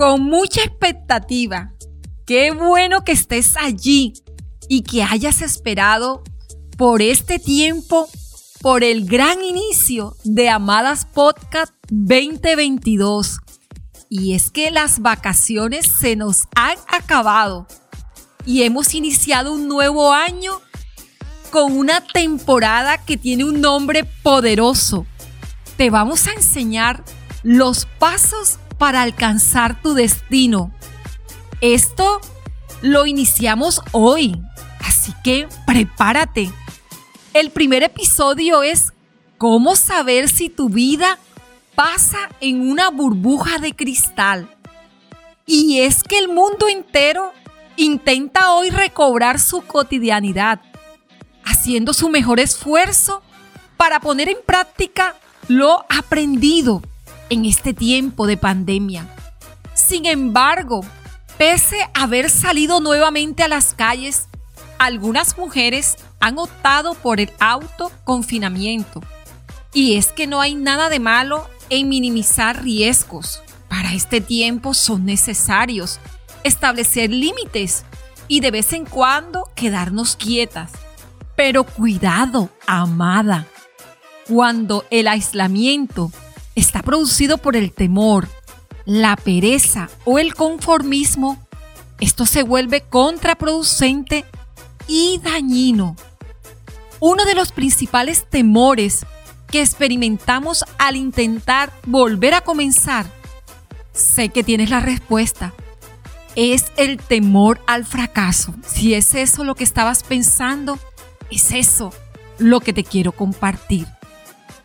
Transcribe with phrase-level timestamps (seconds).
[0.00, 1.74] con mucha expectativa.
[2.24, 4.14] Qué bueno que estés allí
[4.66, 6.24] y que hayas esperado
[6.78, 8.08] por este tiempo,
[8.62, 13.40] por el gran inicio de Amadas Podcast 2022.
[14.08, 17.66] Y es que las vacaciones se nos han acabado
[18.46, 20.62] y hemos iniciado un nuevo año
[21.50, 25.04] con una temporada que tiene un nombre poderoso.
[25.76, 27.04] Te vamos a enseñar
[27.42, 30.72] los pasos para alcanzar tu destino.
[31.60, 32.18] Esto
[32.80, 34.40] lo iniciamos hoy,
[34.82, 36.50] así que prepárate.
[37.34, 38.94] El primer episodio es
[39.36, 41.18] cómo saber si tu vida
[41.74, 44.48] pasa en una burbuja de cristal.
[45.44, 47.34] Y es que el mundo entero
[47.76, 50.62] intenta hoy recobrar su cotidianidad,
[51.44, 53.20] haciendo su mejor esfuerzo
[53.76, 55.16] para poner en práctica
[55.48, 56.80] lo aprendido
[57.30, 59.08] en este tiempo de pandemia.
[59.72, 60.84] Sin embargo,
[61.38, 64.28] pese a haber salido nuevamente a las calles,
[64.78, 69.00] algunas mujeres han optado por el autoconfinamiento.
[69.72, 73.42] Y es que no hay nada de malo en minimizar riesgos.
[73.68, 76.00] Para este tiempo son necesarios
[76.44, 77.84] establecer límites
[78.26, 80.72] y de vez en cuando quedarnos quietas.
[81.36, 83.46] Pero cuidado, amada.
[84.26, 86.12] Cuando el aislamiento
[86.60, 88.28] está producido por el temor,
[88.84, 91.38] la pereza o el conformismo,
[92.00, 94.24] esto se vuelve contraproducente
[94.86, 95.96] y dañino.
[97.00, 99.06] Uno de los principales temores
[99.48, 103.06] que experimentamos al intentar volver a comenzar,
[103.92, 105.52] sé que tienes la respuesta,
[106.36, 108.54] es el temor al fracaso.
[108.66, 110.78] Si es eso lo que estabas pensando,
[111.30, 111.92] es eso
[112.38, 113.86] lo que te quiero compartir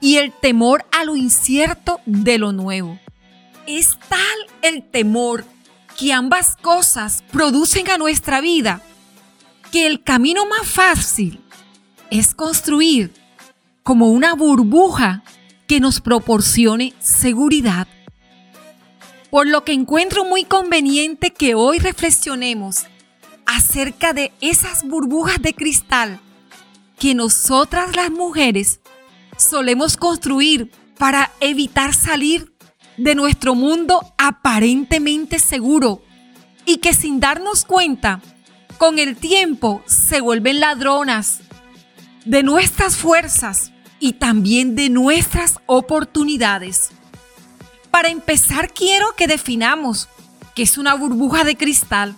[0.00, 2.98] y el temor a lo incierto de lo nuevo.
[3.66, 4.20] Es tal
[4.62, 5.44] el temor
[5.98, 8.82] que ambas cosas producen a nuestra vida
[9.70, 11.40] que el camino más fácil
[12.10, 13.12] es construir
[13.82, 15.22] como una burbuja
[15.66, 17.86] que nos proporcione seguridad.
[19.30, 22.86] Por lo que encuentro muy conveniente que hoy reflexionemos
[23.46, 26.20] acerca de esas burbujas de cristal
[26.98, 28.80] que nosotras las mujeres
[29.40, 32.52] solemos construir para evitar salir
[32.96, 36.02] de nuestro mundo aparentemente seguro
[36.66, 38.20] y que sin darnos cuenta,
[38.78, 41.40] con el tiempo se vuelven ladronas
[42.24, 46.90] de nuestras fuerzas y también de nuestras oportunidades.
[47.90, 50.08] Para empezar, quiero que definamos
[50.54, 52.14] qué es una burbuja de cristal.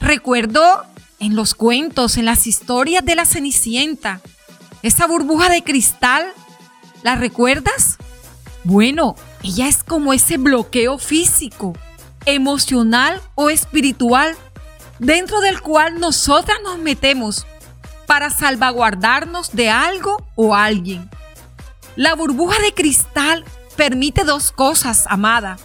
[0.00, 0.84] Recuerdo
[1.18, 4.20] en los cuentos, en las historias de la Cenicienta,
[4.82, 6.26] esa burbuja de cristal,
[7.02, 7.98] ¿la recuerdas?
[8.64, 11.74] Bueno, ella es como ese bloqueo físico,
[12.26, 14.36] emocional o espiritual
[14.98, 17.46] dentro del cual nosotras nos metemos
[18.06, 21.08] para salvaguardarnos de algo o alguien.
[21.96, 23.44] La burbuja de cristal
[23.76, 25.58] permite dos cosas, amada.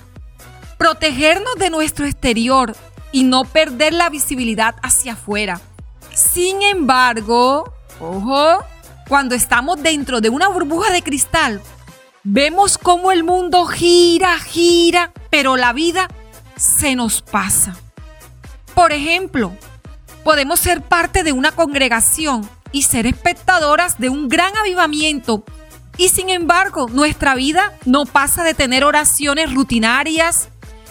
[0.78, 2.76] Protegernos de nuestro exterior
[3.12, 5.62] y no perder la visibilidad hacia afuera.
[6.14, 8.60] Sin embargo, ojo,
[9.08, 11.62] cuando estamos dentro de una burbuja de cristal,
[12.24, 16.08] vemos cómo el mundo gira, gira, pero la vida
[16.56, 17.76] se nos pasa.
[18.74, 19.56] Por ejemplo,
[20.24, 25.46] podemos ser parte de una congregación y ser espectadoras de un gran avivamiento
[25.98, 30.50] y sin embargo nuestra vida no pasa de tener oraciones rutinarias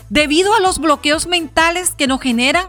[0.08, 2.68] debido a los bloqueos mentales que nos generan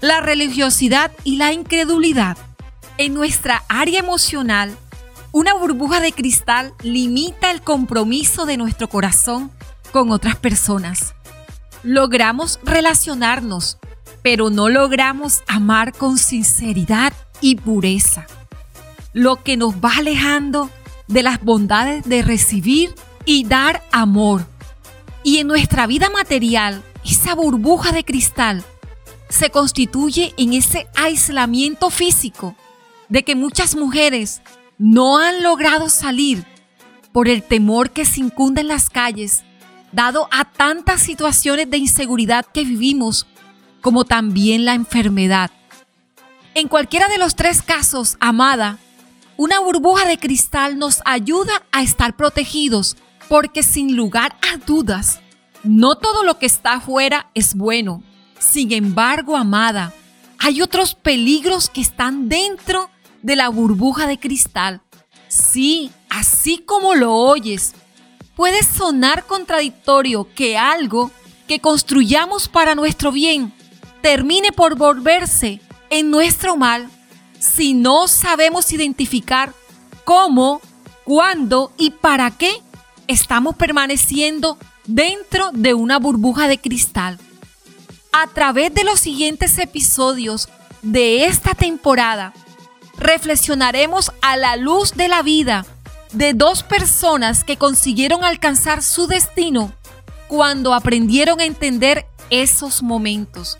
[0.00, 2.36] la religiosidad y la incredulidad.
[2.98, 4.76] En nuestra área emocional
[5.32, 9.50] una burbuja de cristal limita el compromiso de nuestro corazón
[9.90, 11.14] con otras personas.
[11.82, 13.78] Logramos relacionarnos,
[14.22, 18.26] pero no logramos amar con sinceridad y pureza,
[19.14, 20.70] lo que nos va alejando
[21.08, 24.46] de las bondades de recibir y dar amor.
[25.24, 28.64] Y en nuestra vida material, esa burbuja de cristal
[29.28, 32.54] se constituye en ese aislamiento físico
[33.08, 34.42] de que muchas mujeres
[34.82, 36.44] no han logrado salir
[37.12, 39.44] por el temor que se incunde en las calles,
[39.92, 43.28] dado a tantas situaciones de inseguridad que vivimos,
[43.80, 45.52] como también la enfermedad.
[46.54, 48.78] En cualquiera de los tres casos, amada,
[49.36, 52.96] una burbuja de cristal nos ayuda a estar protegidos,
[53.28, 55.20] porque sin lugar a dudas,
[55.62, 58.02] no todo lo que está afuera es bueno.
[58.40, 59.94] Sin embargo, amada,
[60.40, 62.90] hay otros peligros que están dentro
[63.22, 64.82] de la burbuja de cristal.
[65.28, 67.74] Sí, así como lo oyes.
[68.36, 71.10] Puede sonar contradictorio que algo
[71.46, 73.52] que construyamos para nuestro bien
[74.00, 75.60] termine por volverse
[75.90, 76.88] en nuestro mal
[77.38, 79.52] si no sabemos identificar
[80.04, 80.60] cómo,
[81.04, 82.62] cuándo y para qué
[83.08, 87.18] estamos permaneciendo dentro de una burbuja de cristal.
[88.12, 90.48] A través de los siguientes episodios
[90.82, 92.32] de esta temporada,
[93.02, 95.66] reflexionaremos a la luz de la vida
[96.12, 99.72] de dos personas que consiguieron alcanzar su destino
[100.28, 103.58] cuando aprendieron a entender esos momentos.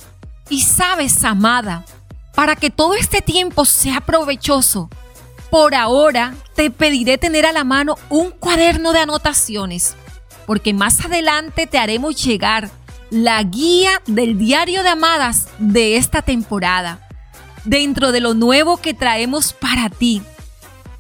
[0.49, 1.85] Y sabes, amada,
[2.35, 4.89] para que todo este tiempo sea provechoso,
[5.51, 9.97] por ahora te pediré tener a la mano un cuaderno de anotaciones,
[10.47, 12.71] porque más adelante te haremos llegar
[13.11, 17.07] la guía del diario de amadas de esta temporada,
[17.65, 20.23] dentro de lo nuevo que traemos para ti.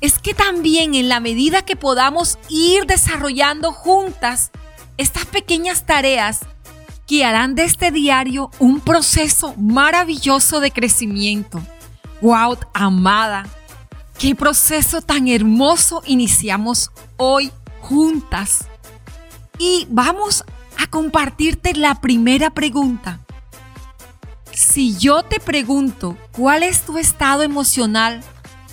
[0.00, 4.50] Es que también en la medida que podamos ir desarrollando juntas
[4.96, 6.40] estas pequeñas tareas
[7.06, 11.60] que harán de este diario un proceso maravilloso de crecimiento.
[12.20, 13.46] ¡Wow, amada!
[14.18, 17.50] ¡Qué proceso tan hermoso iniciamos hoy
[17.80, 18.66] juntas!
[19.58, 20.44] Y vamos
[20.78, 23.20] a compartirte la primera pregunta.
[24.62, 28.22] Si yo te pregunto cuál es tu estado emocional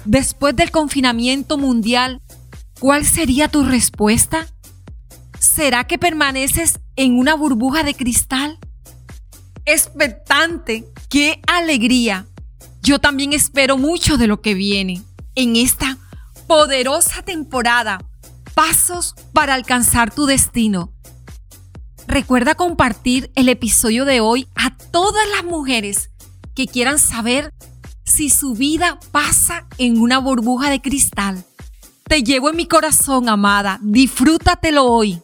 [0.05, 2.21] después del confinamiento mundial,
[2.79, 4.47] ¿cuál sería tu respuesta?
[5.39, 8.59] ¿Será que permaneces en una burbuja de cristal?
[9.65, 12.27] Expectante, qué alegría.
[12.83, 15.01] Yo también espero mucho de lo que viene
[15.33, 15.97] en esta
[16.45, 17.99] poderosa temporada.
[18.53, 20.93] Pasos para alcanzar tu destino.
[22.09, 26.09] Recuerda compartir el episodio de hoy a todas las mujeres
[26.55, 27.53] que quieran saber
[28.03, 31.45] si su vida pasa en una burbuja de cristal.
[32.05, 33.77] Te llevo en mi corazón, amada.
[33.83, 35.21] Disfrútatelo hoy.